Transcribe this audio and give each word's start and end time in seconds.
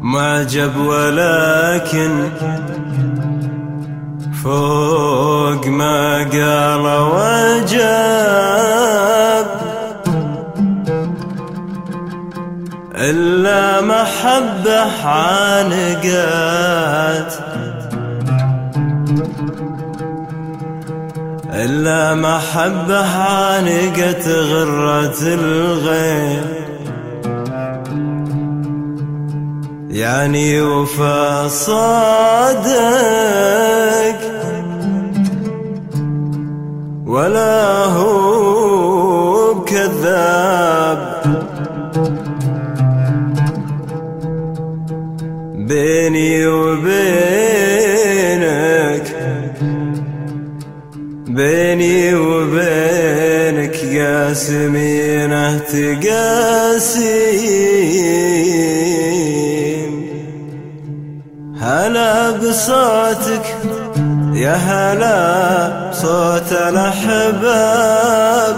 معجب 0.00 0.76
ولكن 0.76 2.27
فوق 5.58 5.66
ما 5.66 6.18
قال 6.18 6.86
وجاب 7.14 7.68
إلا 12.94 13.80
محبة 13.80 14.86
عانقات 15.04 16.12
إلا 21.54 22.14
محبة 22.14 23.16
عانقت 23.16 24.28
غرة 24.28 25.22
الغير 25.22 26.44
يعني 29.90 30.60
وفا 30.60 31.48
صادق. 31.48 33.47
بيني 51.38 52.14
وبينك 52.14 53.76
قاسمينه 53.98 55.58
تقاسيم. 55.58 56.08
هلا 61.60 62.30
بصوتك 62.30 63.56
يا 64.34 64.54
هلا 64.54 65.90
صوت 65.92 66.52
الأحباب. 66.52 68.56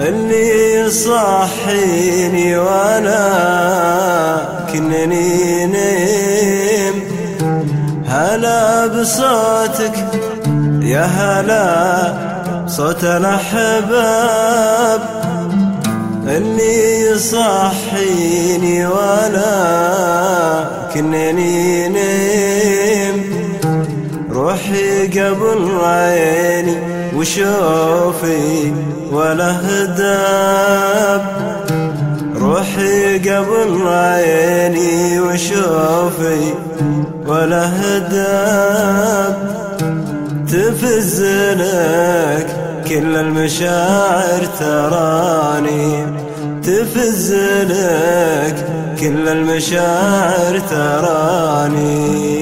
اللي 0.00 0.74
يصحيني 0.74 2.58
وأنا 2.58 3.28
كنني 4.72 5.66
نيم 5.66 6.94
هلا 8.06 8.86
بصوتك 8.86 10.06
يا 10.90 11.04
هلا 11.04 12.66
صوت 12.66 13.04
الأحباب 13.04 15.00
اللي 16.26 17.00
يصحيني 17.00 18.86
وأنا 18.86 19.50
كنني 20.94 21.88
نيم. 21.88 23.30
روحي 24.30 25.06
قبل 25.06 25.78
عيني 25.82 26.76
وشوفي 27.16 28.72
ولا 29.12 29.60
هداب 29.60 31.22
روحي 32.36 33.18
قبل 33.18 33.88
عيني 33.88 35.20
وشوفي 35.20 36.54
ولا 37.26 37.70
هداب 37.80 39.69
تفزلك 40.52 42.46
كل 42.88 43.16
المشاعر 43.16 44.44
تراني. 44.60 46.06
تفزلك 46.62 48.56
كل 49.00 49.28
المشاعر 49.28 50.58
تراني. 50.70 52.40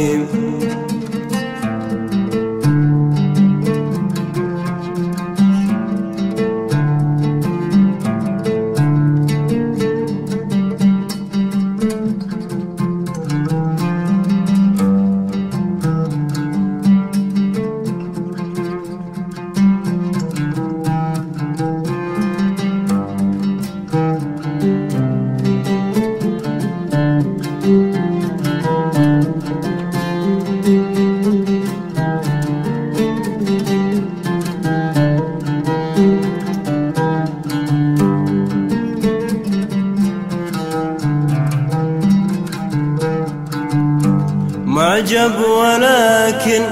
معجب 45.09 45.41
ولكن 45.41 46.63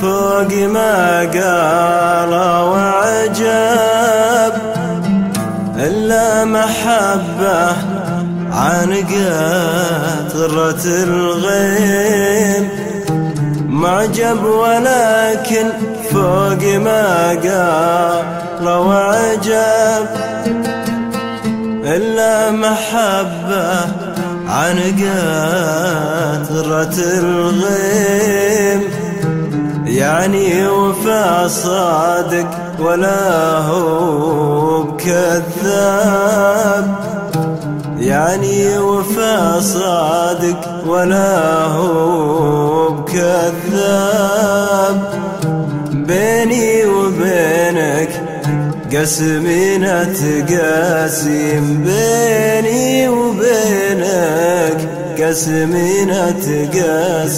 فوق 0.00 0.52
ما 0.52 1.20
قال 1.20 2.32
وعجب. 2.68 3.85
إلا 5.86 6.44
محبة 6.44 7.76
عانقت 8.52 10.36
غرة 10.36 10.84
الغيم. 10.86 12.68
معجب 13.68 14.44
ولكن 14.44 15.66
فوق 16.10 16.62
ما 16.84 17.28
قال 17.28 18.68
وعجب. 18.68 20.06
إلا 21.84 22.50
محبة 22.50 23.86
عنقات 24.48 24.92
غرة 26.52 26.96
الغيم. 26.98 28.80
يعني 29.86 30.66
وفا 30.68 31.48
صادق 31.48 32.65
ولا 32.80 33.58
هو 33.58 34.82
بكذاب 34.82 36.36
يعني 37.98 38.78
وفا 38.78 39.60
صادق 39.60 40.84
ولا 40.86 41.64
هو 41.64 42.88
بكذاب 42.88 44.06
بيني 45.90 46.84
وبينك 46.86 48.26
قسمنا 48.92 50.04
تقاسم. 50.04 51.84
بيني 51.84 53.08
وبينك 53.08 54.78
قسمنا 55.18 56.30
تقاسم. 56.30 57.36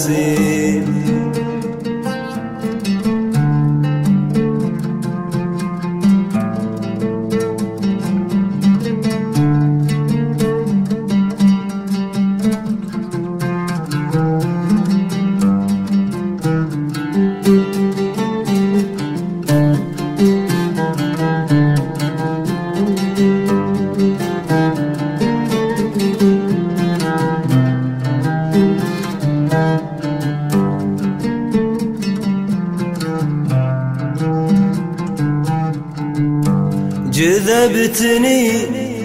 جذبتني 37.19 38.51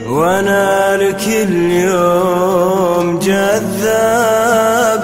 وأنا 0.08 0.96
لك 0.96 1.28
اليوم 1.28 3.18
جذاب. 3.18 5.02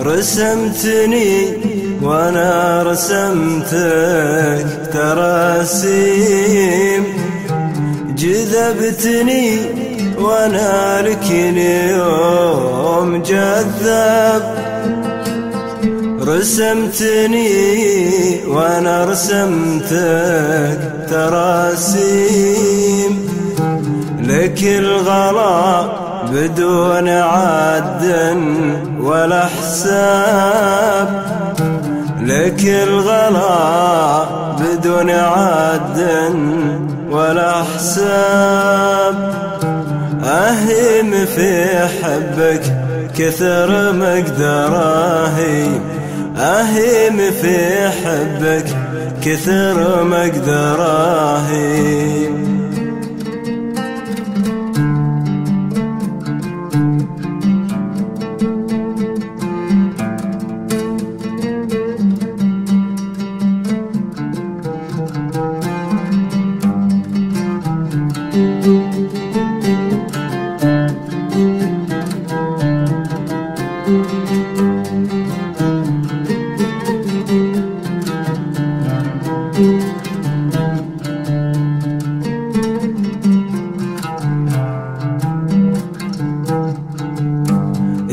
رسمتني 0.00 1.52
وأنا 2.02 2.82
رسمتك 2.82 4.66
تراسيم 4.92 7.04
جذبتني 8.18 9.58
وأنا 10.18 11.02
لك 11.02 11.30
اليوم 11.30 13.22
جذاب. 13.22 14.63
رسمتني 16.26 17.48
وأنا 18.46 19.04
رسمتك 19.04 20.78
تراسيم. 21.10 23.28
لك 24.20 24.62
الغلا 24.62 25.82
بدون 26.32 27.08
عد 27.08 28.36
ولا 29.00 29.44
حساب. 29.44 31.24
لك 32.22 32.64
الغلا 32.64 34.24
بدون 34.60 35.10
عد 35.10 36.00
ولا 37.10 37.62
حساب. 37.62 39.34
أهيم 40.24 41.26
في 41.36 41.78
حبك 42.02 42.62
كثر 43.18 43.92
مقدراهي. 43.92 45.68
في 47.30 47.88
حبك 47.90 48.66
كثر 49.24 50.04
مقدراهي. 50.04 51.64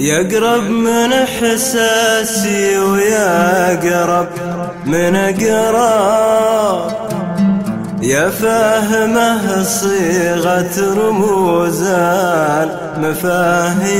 يقرب 0.02 0.70
من 0.70 1.14
احساسي 1.14 2.78
ويقرب 2.80 4.28
من 4.86 5.16
اقرب 5.16 6.92
يا 8.02 8.30
فاهمه 8.30 9.64
صيغة 9.64 10.94
رموز 10.98 11.84
المفاهيم. 12.98 13.92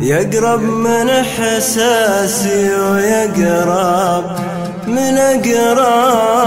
يقرب 0.00 0.62
من 0.62 1.10
احساسي 1.10 2.70
ويقرب 2.74 4.24
من 4.86 5.18
اقرب 5.18 6.46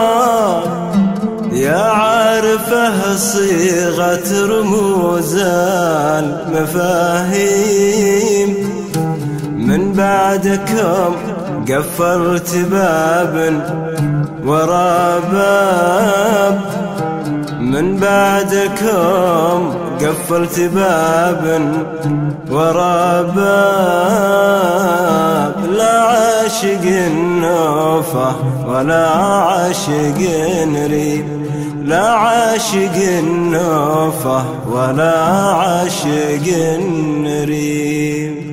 يا 1.60 1.78
عارفة 1.78 3.16
صيغة 3.16 4.46
رموز 4.46 5.36
المفاهيم 6.60 7.70
من 9.58 9.94
بعدكم 9.94 11.16
قفلت 11.70 12.56
باب 12.72 13.36
ورا 14.46 15.20
باب. 15.20 16.62
من 17.60 17.98
بعدكم 17.98 19.74
قفلت 20.02 20.60
باب 20.60 21.62
ورا 22.52 23.22
باب. 23.22 24.80
عاشق 26.50 26.82
النوفة 26.84 28.36
ولا 28.68 29.08
عاشق 29.08 30.18
ريب. 30.90 31.26
لا 31.86 32.10
عاشق 32.10 32.96
النوفة 32.96 34.46
ولا 34.72 35.20
عاشق 35.54 36.54
ريب. 37.48 38.49